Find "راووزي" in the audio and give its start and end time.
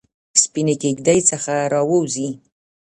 1.73-2.29